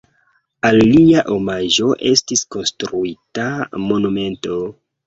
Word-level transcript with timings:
Al 0.69 0.79
lia 0.93 1.25
omaĝo 1.35 1.91
estis 2.15 2.45
konstruita 2.57 3.49
monumento. 3.89 4.61